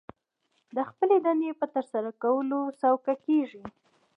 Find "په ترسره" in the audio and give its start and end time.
1.59-2.11